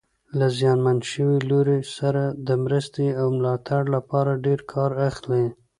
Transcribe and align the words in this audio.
له 0.37 0.47
زیانمن 0.57 0.97
شوي 1.11 1.37
لوري 1.49 1.79
سره 1.97 2.23
د 2.47 2.49
مرستې 2.63 3.07
او 3.21 3.27
ملاتړ 3.37 3.81
لپاره 3.95 4.31
ډېر 4.45 4.59
کار 4.73 4.91
اخلي. 5.09 5.45